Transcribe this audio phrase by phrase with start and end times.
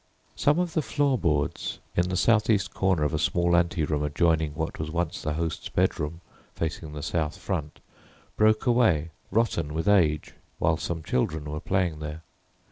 [0.35, 4.01] Some of the floor boards in the south east corner of a small ante room
[4.01, 6.21] adjoining what was once "the host's bedroom,"
[6.55, 7.79] facing the south front,
[8.35, 12.23] broke away, rotten with age, while some children were playing there.